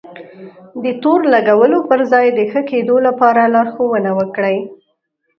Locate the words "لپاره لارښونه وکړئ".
3.07-4.57